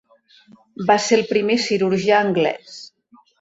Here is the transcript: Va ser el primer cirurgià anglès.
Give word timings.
Va 0.87 0.95
ser 1.07 1.19
el 1.19 1.25
primer 1.33 1.59
cirurgià 1.67 2.19
anglès. 2.29 2.81